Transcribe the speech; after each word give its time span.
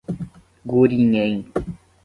Gurinhém 0.69 1.37